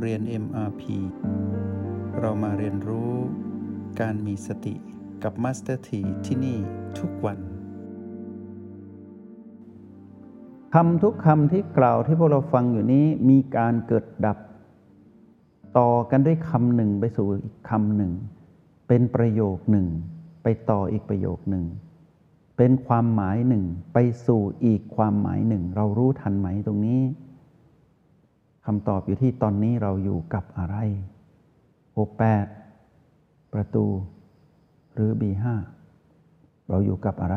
[0.00, 0.82] เรียน MRP
[2.20, 3.12] เรามาเรียนรู้
[4.00, 4.74] การมีสติ
[5.22, 6.58] กับ Master T ที่ที่นี่
[6.98, 7.38] ทุกวัน
[10.74, 14.38] คำทุกคำที่กล่าวที่พวกเราฟังอยู่นี้มีการเกิดดับ
[15.78, 18.12] ต่อกันด้วยคำหนึ่งไปสู่อีกคำหนึ่ง
[18.88, 19.86] เป็นประโยคหนึ่ง
[20.42, 21.64] ไปต่ออีกประโยคหนึ่ง
[22.56, 23.64] เป็นความหมายหนึ่ง
[23.94, 30.76] ไปสู่อีกความหมายหนึ่ง เรารู้ทันไหมตรงนี้ำตอบอยู่ที่ตอนนี้เราอยู่กับอะไร
[31.92, 32.46] โอแปด
[33.52, 33.86] ประตู
[34.94, 35.44] หรือ B5
[36.68, 37.36] เราอยู่กับอะไร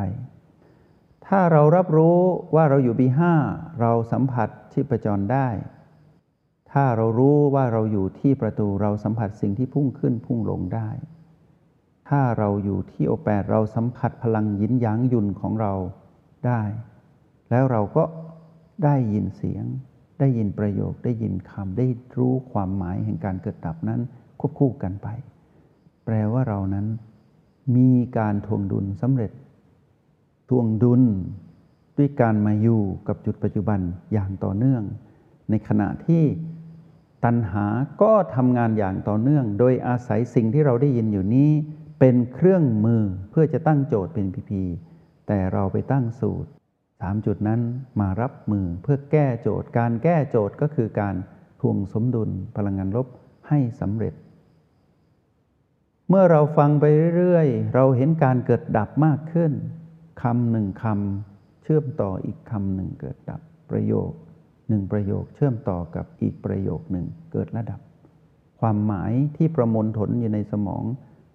[1.28, 2.18] ถ้าเรารับรู้
[2.56, 3.22] ว่าเราอยู่ B5
[3.82, 5.48] เราสัมผัสชีพจรได้
[6.72, 10.90] ถ้าเรารู้ว่าเราอยู่ที่ประตูเราสัมผัสสิ่งที่พุ่งขึ้นพุ่งลงได้
[12.10, 15.74] ถ้าเราอยู่ที่โอแปดเราสัมผัสพลังยินหยางยุนของเรา
[16.48, 16.62] ได้
[17.50, 18.04] แล้วเราก็
[18.84, 19.66] ได้ยินเสียง
[20.24, 24.02] ได้ยินประโยคได้ยินคำได้รู้ความหมายแห่งการเกิดดับนั้น
[24.40, 25.08] ควบคู่กันไป
[26.06, 26.86] แปลว่าเรานั้น
[27.76, 29.32] มีการทวงดุลสำเร็จ
[30.50, 31.02] ทวงดุล
[31.98, 33.80] ด้วยการมาอยู่กับจุดปัจจุบัน
[34.14, 34.84] อย่างต่อเนื่อง
[35.50, 36.24] ในขณะที่
[37.26, 37.66] ตัณหา
[38.02, 41.52] ก็ทำงานอย่างต่อเนื่อง โดยอาศัยสิ่งที่เราได้ยินอยู่นี้
[42.00, 44.64] เป็นเครื่องมือเพื่อจะตั้งโจทย์เป็นพีพี
[45.28, 46.50] แต่เราไปตั้งสูตร
[47.04, 47.62] สามจุดนั้น
[48.02, 51.16] มารับมือเพื่อแก้โจทย์ การแก้โจทย์ก็คือการ
[51.62, 53.08] ทวงสมดุลพลังงานลบ
[53.50, 54.14] ให้สำเร็จ
[56.10, 59.52] เมื่อเราฟังไปเรื่อยๆ เราเห็นการเกิดดับมากขึ้น
[60.24, 64.12] คำหนึ่งคำเชื่อมต่ออีกคำหนึ่งเกิดดับประโยค
[64.70, 67.80] หนึ่งประโยคเชื่อมต่อกับอีกประโยคหนึ่งเกิดระดับ
[68.60, 70.84] ความหมายที่ประมวลผลอยู่ในสมอง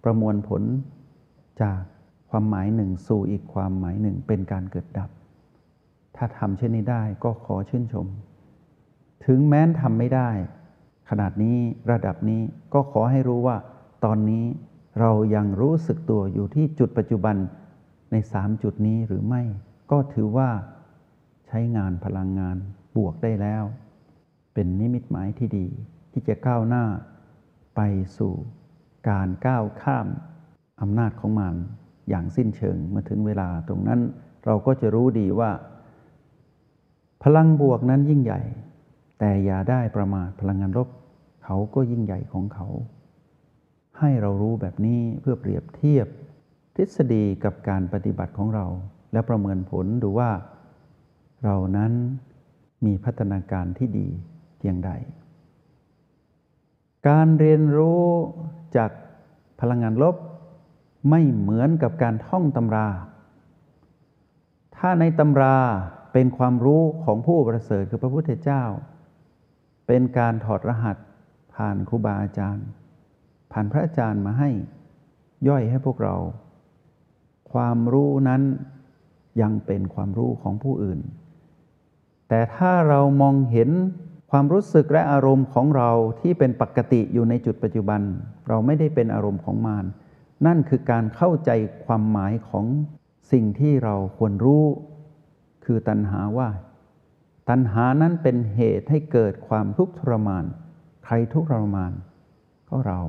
[0.03, 0.63] ประมวลผล
[1.61, 1.81] จาก
[2.29, 5.09] ความหมายหนึ่งสู่อีกความหมายหนึ่งเป็นการเกิดดับ
[6.15, 8.07] ถ้าทำเช่นนี้ได้ก็ขอชื่นชม
[9.25, 10.29] ถึงแม้นทำไม่ได้
[11.09, 11.57] ขนาดนี้
[11.91, 12.41] ระดับนี้
[12.73, 13.57] ก็ขอให้รู้ว่า
[14.05, 14.45] ตอนนี้
[14.99, 17.35] เรายังรู้สึกตัวอยู่ที่จุดปัจจุบัน
[18.11, 19.43] ในสามจุดนี้หรือไม่
[19.91, 20.49] ก็ถือว่า
[21.47, 22.57] ใช้งานพลังงาน
[22.95, 23.63] บวกได้แล้ว
[24.53, 25.67] เป็นนิมิตหมายที่ดี
[26.11, 26.85] ที่จะก้าวหน้า
[27.75, 27.81] ไป
[28.17, 28.33] สู่
[29.09, 30.07] การก้าวข้าม
[30.81, 31.55] อำนาจของมัน
[32.09, 33.99] อย่างสิ้นเชิงเมื่อถึงเวลาตรงนั้น
[34.45, 35.51] เราก็จะรู้ดีว่า
[37.23, 38.41] พลังบวกนั้นยิ่งใหญ่
[39.19, 40.87] แต่อย่าได้ประมาทพลังงานลบ
[41.43, 42.67] เขาก็ยิ่งใหญ่ของเขา
[43.99, 46.07] ให้เรารู้แบบนี้เพื่อเปรียบเทียบ
[46.75, 48.65] ทฤษฎีกับการปฏิบัติของเรา
[49.13, 50.31] และประเมินผลดูว่า
[51.43, 51.91] เรานั้น
[52.85, 54.07] มีพัฒนาการที่ดี
[54.57, 54.91] เพียงใด
[57.07, 58.03] การเรียนรู้
[58.75, 58.91] จาก
[59.59, 60.15] พลังงานลบ
[61.09, 62.87] ไม่เหมือนกับการท่องตำรา
[64.77, 65.57] ถ้าในตำรา
[66.13, 68.63] เป็นความรู้ของผู้ประเสริฐคือพระพุทธเจ้า
[69.87, 70.97] เป็นการถอดรหัส
[71.55, 72.65] ผ่านครูบาอาจารย์
[73.51, 74.49] ผ่านพระอาจารย์มาให้
[75.47, 76.15] ย่อยให้พวกเรา
[77.51, 78.41] ความรู้นั้น
[79.41, 80.99] ยังเป็นความรู้ของผู้อื่น
[82.29, 83.69] แต่ถ้าเรามองเห็น
[84.31, 85.89] ความรู้สึกและอารมณ์ของเรา
[86.21, 88.01] ที่เป็นปกติอยู่ในจุดปัจจุบัน
[88.47, 89.85] เราไม่ได้เป็นอารมณ์ของมาร
[90.45, 91.51] นั่นคือการเข้าใจ
[91.85, 92.65] ความหมายของ
[93.31, 94.63] สิ่งที่เราควรรู้
[95.71, 96.49] คือตัณหาว่า
[97.49, 100.45] ตัณหานั้นเป็นเหตุให้เกิดความทุกข์ทรมาน
[101.05, 101.91] ใครทุกข์ทรมาน
[102.69, 103.01] ก็เรา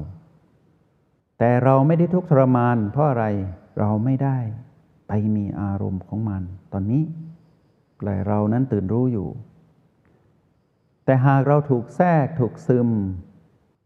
[1.38, 3.26] แต่เราไม่ได้ทุกข์ทรมาน เพราะอะไร
[3.78, 4.38] เราไม่ได้
[5.08, 7.02] ไปมีอารมณ์ของมัน ตอนนี้
[8.04, 9.28] แต่เรานั้นตื่นรู้อยู่
[11.04, 12.88] แต่หากเราถูกแทรกถูกซึม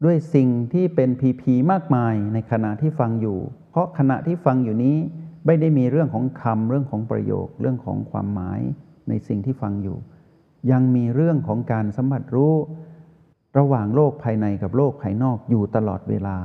[0.05, 3.39] ด้วยสิ่งที่เป็นพีพีมากมายในขณะที่ฟังอยู่
[3.71, 4.97] เพราะขณะที่ฟังอยู่นี้
[5.47, 8.61] ไม่ได้มีเรื่องของคำเรื่องของประโยค เรื่องของความหมาย
[9.09, 9.99] ในสิ่งที่ฟังอยู่
[10.71, 12.55] ยังมีเรื่องของการสัมผัสรู้
[13.59, 16.37] ระหว่างโลกภายในกับโลกภายนอกอยู่ตลอดเวลา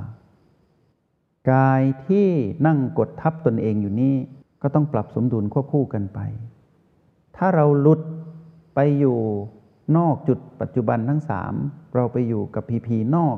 [1.52, 2.28] กายที่
[2.68, 4.16] นั่งกดทับตนเองอยู่นี้
[4.62, 6.20] ก็ต้องปรับสมดุลควบคู่กันไป
[7.38, 8.02] ถ้าเราหลุด
[8.76, 9.18] ไปอยู่
[9.98, 11.54] นอกจุดปัจจุบันทั้งสาม
[11.96, 13.38] เราไปอยู่กับพีพีนอก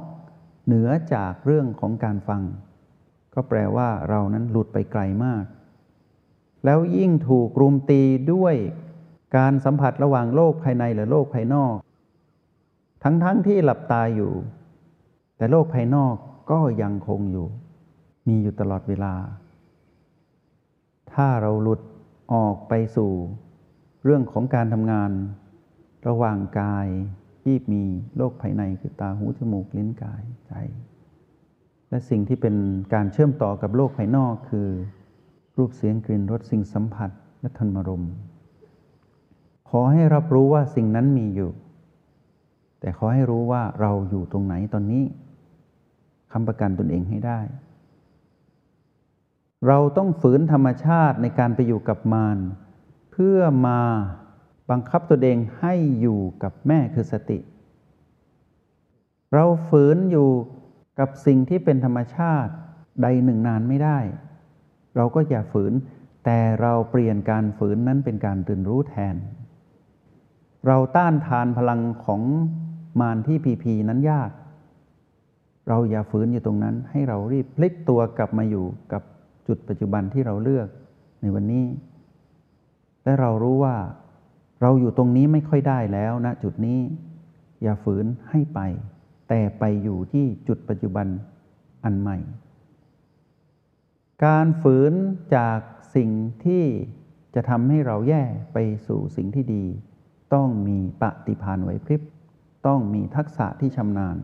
[0.66, 2.42] เหนือจากเรื่องของการฟัง
[3.34, 5.44] ก็แปลว่าเรานั้นหลุดไปไกลมาก
[6.66, 8.02] แล้วยิ่งถูกรุมตี
[8.34, 8.56] ด้วย
[9.38, 11.76] การสัมผัสระหว่างโลกภายในหรือโลกภายนอก
[13.04, 14.34] ทั้งๆทที่หลับตาอยู่
[15.38, 16.16] แต่โลกภายนอก
[16.52, 17.48] ก็ยังคงอยู่
[18.28, 19.14] มีอยู่ตลอดเวลา
[21.14, 21.82] ถ้าเราหลุด
[22.34, 23.12] ออกไปสู่
[24.04, 25.12] เรื่องของการทำงาน
[26.08, 26.88] ระหว่างกาย
[27.44, 27.84] ที่มี
[28.18, 30.54] โลกภายในคือตาหูจมูกลิ้นกายใจ
[31.92, 32.56] และสิ่งที่เป็น
[32.94, 34.68] การเชื่อมต่อกับโลกภายนอกคือ
[35.58, 37.10] รูปเสียงกลิ่นรสสิ่งสัมผัส
[37.42, 38.06] และธรรมรม
[39.70, 41.52] ขอให้รับรู้ว่าสิ่งนั้นมีอยู่
[42.80, 45.04] แต่ขอให้รู้ว่าเราอยู่ตรงไหนตอนนี้
[46.32, 47.40] คำประกันตนเองให้ได้
[49.68, 52.38] เราต้องฝืนธรรมชาติในการไปอยู่กับมาร
[53.12, 53.80] เพื่อมา
[54.70, 57.40] บังคับตัวเองให้อยู่กับแม่คือสติ
[59.34, 60.30] เราฝืนอยู่
[61.02, 62.54] กับสิ่งที่เป็นธรรมชาติ
[63.02, 64.00] ใดหนึ่งนานไม่ได้
[64.96, 65.74] เราก็อย่าฝืน
[66.26, 69.16] แต่เราเปลี่ยนการฝืนนั้นเป็นการตื่นรู้แทน
[70.68, 72.22] เราต้านทานพลังของ
[73.00, 74.32] มารที่พีพีนั้นยาก
[75.70, 79.02] เราอย่าฝืนอยู่ตรงนั้น ให้เรารีบพลิกตัวกลับมาอยู่กับ
[79.48, 80.68] จุดปัจจุบันที่เราเลือก
[81.22, 81.66] ในวันนี้
[83.04, 83.76] และเรารู้ว่า
[84.62, 86.80] เราอยู่ตรงนี้ไม่ค่อยได้แล้วนะจุดนี้
[87.64, 88.60] อย่าฝืนให้ไป
[89.34, 91.08] แต่ไปอยู่ที่จุดปัจจุบัน
[91.84, 92.18] อันใหม่
[94.26, 94.94] การฝืน
[95.36, 95.60] จาก
[95.96, 96.10] สิ่ง
[96.46, 96.64] ที่
[97.36, 98.24] จะทำให้เราแย่
[98.54, 98.58] ไป
[98.88, 99.66] สู่สิ่งที่ดี
[100.34, 102.02] ต้องมีปฏิภาณไหวพริบ
[102.68, 104.18] ต้องมีทักษะที่ชำนาญ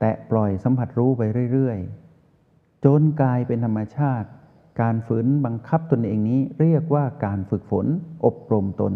[0.00, 1.22] แต่ปล่อยสัมผัสรู้ไป
[1.52, 4.28] เรื่อยๆ จนกลายเป็นธรรมชาติ
[4.80, 7.86] การฝืนบังคับตนเองนี้เรียกว่าการฝึกฝน
[8.24, 8.94] อบรมตน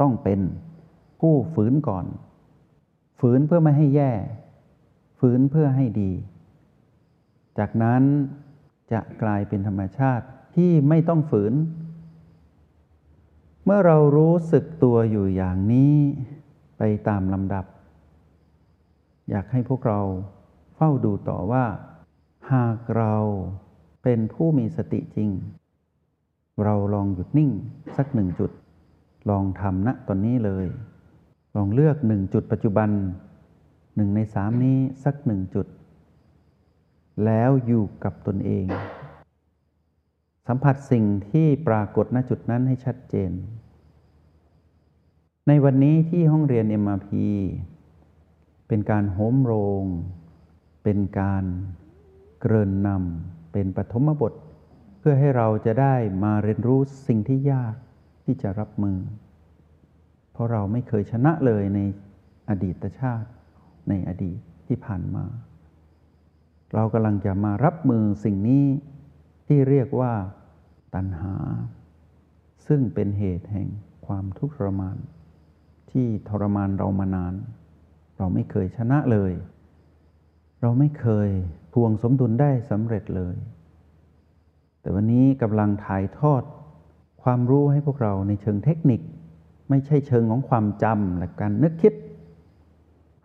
[0.00, 0.40] ต้องเป็น
[1.20, 2.06] ผู้ฝืนก่อน
[3.20, 4.12] ฝืนเพื่อไม่ให้แย่
[5.18, 6.12] ฝืนเพื่อให้ดี
[7.58, 8.02] จากนั้น
[8.92, 10.26] จะกลายเป็นธรรมชาติ
[10.56, 11.54] ที่ไม่ต้องฝืน
[13.64, 15.94] เมื่อเรารู้สึกตัวอยู่อย่างนี้
[16.78, 17.64] ไปตามลำดับ
[19.30, 20.00] อยากให้พวกเรา
[20.76, 21.64] เฝ้าดูต่อว่า
[22.52, 23.14] หากเรา
[24.02, 25.30] เป็นผู้มีสติจริง
[26.64, 27.50] เราลองหยุดนิ่ง
[27.96, 28.50] สักหนึ่งจุด
[29.30, 30.66] ลองทำณตอนนี้เลย
[31.56, 32.90] ลองเลือกหนึ่งจุดปัจจุบัน
[33.98, 35.66] หนึ่งในสามนี้สักหนึ่งจุด
[37.24, 38.66] แล้วอยู่กับตนเอง
[40.46, 43.30] สัมผัสสิ่งที่ปรากฏณจุดนั้นให้ชัดเจน
[45.48, 47.10] ในวันนี้ที่ห้องเรียน MRP
[48.68, 49.52] เป็นการโหมโร
[49.82, 49.84] ง
[50.84, 51.44] เป็นการ
[52.40, 54.32] เกริ่นนำเป็นปฐมบท
[54.98, 57.74] เพื่อให้เราจะได้มาเรียนรู้สิ่งที่ยาก
[58.24, 58.98] ที่จะรับมือ
[60.32, 61.78] เพราะเราไม่เคยชนะเลยใน
[62.48, 63.28] อดีตชาติ
[63.88, 65.24] ในอดีตที่ผ่านมา
[66.74, 68.64] เรากำลังจะมารับมือสิ่งนี้
[69.46, 70.12] ที่เรียกว่า
[70.94, 71.34] ตัณหา
[72.66, 73.68] ซึ่งเป็นเหตุแห่ง
[74.06, 74.96] ความทุกข์ทรมาน
[75.90, 77.34] ที่ทรมานเรามานาน
[78.18, 79.32] เราไม่เคยชนะเลย
[80.60, 81.30] เราไม่เคย
[81.72, 83.36] พวงสมดุลได้สำเร็จเลย
[84.80, 86.42] แต่วันนี้กำลังถ่ายทอด
[87.22, 89.00] ความรู้ให้พวกเราในเชิงเทคนิค
[89.70, 91.94] ไม่ใช่เชิงของความจำและการนึกคิด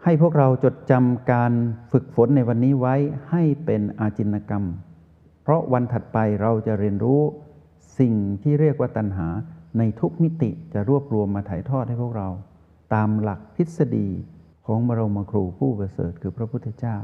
[0.03, 1.53] ให้พวกเราจดจำการ
[1.91, 2.95] ฝึกฝนในวันนี้ไว้
[3.29, 4.63] ให้เป็นอาจินกรรม
[5.43, 7.21] เพราะวันถัดไปเราจะเรียนรู้
[7.99, 8.13] สิ่ง
[8.43, 9.27] ที่เรียกว่าตัณหา
[9.77, 12.29] ในทุกมิติจะรวบรวมมาถ่ายทอดให้พวกเรา
[12.93, 14.07] ตามหลักทฤษฎี
[14.65, 16.97] ของบรมครูผู้ประเสริฐคือพระพุทธเจ้า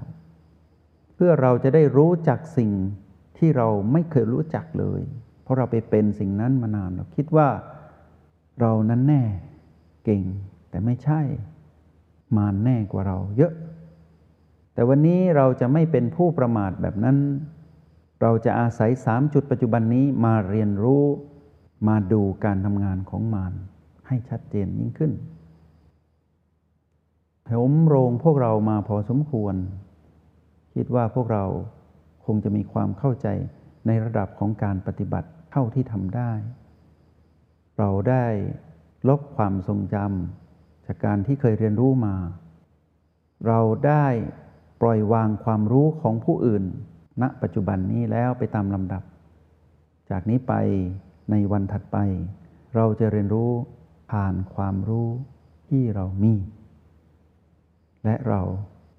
[1.16, 2.72] เพื่อเราจะได้รู้จักสิ่ง
[3.38, 5.02] ที่เราไม่เคยรู้จักเลย
[5.44, 7.50] เพราะเราไปเป็นสิ่งนั้นมานานเราคิดว่า
[8.62, 9.24] เรานั้นแน่
[10.06, 10.24] เก่ง
[10.70, 11.22] แต่ไม่ใช่
[12.38, 13.54] มานแน่กว่าเราเยอะ
[14.74, 17.18] แต่วันนี้เราจะไม่เป็นผู้ประมาทแบบนั้น
[18.22, 21.04] เราจะอาศัยสามจุดปัจจุบันนี้มาเรียนรู้
[21.88, 23.54] มาดูการทำงานของมาร
[24.08, 25.12] ให้ชัดเจนยิ่งขึ้น
[27.48, 29.56] ผมโรงพวกเรามาพอสมควร
[30.74, 31.46] คิดว่าพวกเรา
[32.26, 33.28] คงจะมีความเข้าใจ
[33.88, 36.32] ในระดับของการปฏิบัติเท่าที่ทำได้
[37.78, 38.26] เราได้
[39.10, 40.49] ลบความทรงจำ
[40.92, 42.16] จากการที่เคยเรียนรู้มา
[43.48, 44.06] เราได้
[44.82, 46.64] ปล่อยวางความรู้ของผู้อื่น
[47.22, 49.04] ณ ปัจจุบันนี้แล้วไปตามลำดับ
[50.10, 50.54] จากนี้ไป
[51.32, 51.98] ในวันถัดไป
[52.76, 53.52] เราจะเรียนรู้
[54.12, 55.08] ผ่านความรู้
[55.70, 56.34] ที่เรามี
[58.06, 58.42] และเรา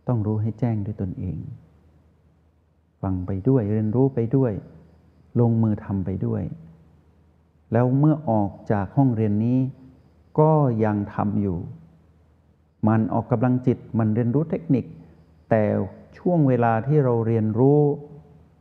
[0.09, 1.39] ต้องรู้ให้แจ้งด้วยตนเอง
[3.03, 4.53] ฟังไปด้วยเรียนรู้ไปด้วย
[5.41, 6.43] ลงมือทำไปด้วย
[7.73, 9.59] แล้วเมื่อออกจากห้องเรียนนี้
[10.41, 10.53] ก็
[10.85, 11.59] ยังทำอยู่
[12.89, 14.85] มันออกกำลังจิตมันเรียนรู้เทคนิค
[15.51, 15.63] แต่
[16.19, 17.81] ช่วงเวลาที่เราเรียนรู้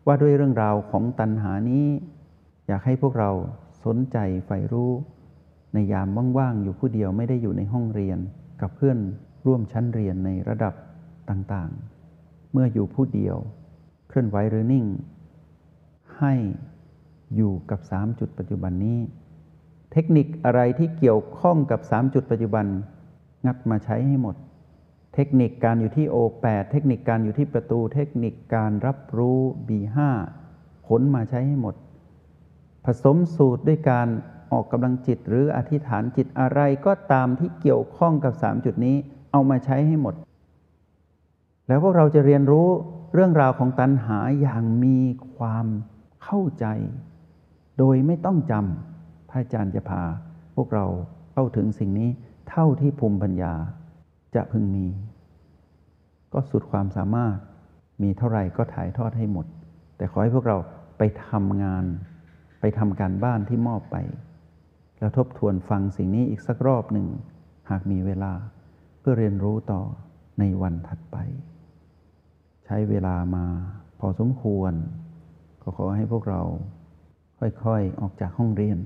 [0.06, 1.86] ว่าด้วยเรื่องราวของตัณหานี้
[2.68, 3.32] อยากให้พวกเรา
[3.86, 4.92] สนใจใฝ่รู้
[5.74, 6.08] ในยาม
[6.38, 8.20] ว่างๆอยู่ผู้เดียวไม่ได้อยู่ในห้องเรียน
[8.62, 8.98] กับเพื่อน
[9.46, 10.74] ร่วมชั้นเรียนในระดับ
[11.30, 13.38] ต่างๆ เมื่ออยู่ผู้เดียว
[14.10, 14.86] เคลื่อนไหวหรือนิ่ง
[16.18, 16.34] ให้
[17.36, 19.00] อยู่กับ 3 จุดปัจจุบันนี้
[19.92, 22.66] เทคนิคอะไรที่เกี่ยวข้องกับ 3 จุดปัจจุบัน
[23.46, 24.36] งัดมาใช้ให้หมด
[25.13, 29.98] เทคนิคการอยู่ที่โอ8เทคนิคการอยู่ที่ประตู เทคนิคการรับรู้ B5
[30.88, 31.75] ผลมาใช้ให้หมด
[32.86, 34.08] ผสมสูตรด้วยการ
[34.51, 38.96] ออกกำลังจิตหรืออธิษฐานจิตอะไรก็ตามที่เกี่ยวข้องกับ 3 จุดนี้
[39.31, 40.15] เอามาใช้ให้หมด
[41.67, 42.67] แล้วพวกเราจะเรียนรู้
[43.13, 45.00] เรื่องราวของตัณหาอย่างมี
[45.36, 45.67] ความ
[46.24, 46.65] เข้าใจ
[47.79, 50.03] โดยไม่ต้องจำพระอาจารย์จะพา
[50.55, 50.86] พวกเรา
[51.34, 52.10] เข้าถึงสิ่งนี้
[52.50, 53.53] เท่าที่ภูมิปัญญา
[54.36, 54.88] จะพึงมี
[56.34, 57.36] ก็สุดความสามารถ
[58.01, 59.46] มีเท่าไหร่ก็ถ่ายทอดให้หมด
[59.98, 60.58] แต่ขอให้พวกเรา
[60.98, 61.86] ไปทำงาน
[62.60, 63.98] ไปทำการบ้านที่มอบไป
[65.00, 67.08] แล้วทบทวนฟังสิ่งนี้อีกสักรอบหนึ่ง
[67.70, 68.34] หากมีเวลา
[69.00, 69.82] เพื่อเรียนรู้ต่อ
[70.39, 71.18] ในวันถัดไป
[72.65, 73.46] ใช้เวลามา
[74.00, 74.74] พอสมควร
[75.62, 76.41] ก็ขอให้พวกเรา
[77.39, 78.79] ค่อยๆออกจากห้องเรียน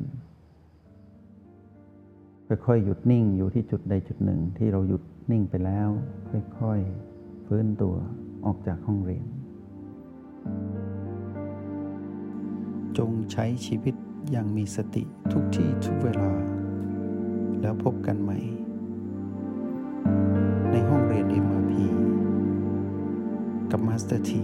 [2.47, 5.89] ค่อยๆหยุดนิ่งอยู่ที่จุดใดจุดหนึ่งที่เราหยุดนิ่งไปแล้ว
[6.59, 7.95] ค่อยๆฟื้นตัว
[8.45, 9.25] ออกจากห้องเรียน
[12.97, 13.95] จงใช้ชีวิต
[14.31, 16.31] อย่างมีสติทุกที่ทุกเวลา
[17.61, 18.39] แล้วพบกันใหม่
[20.71, 21.73] ในห้องเรียน MRP
[23.71, 24.43] กับมาสเตอร์ที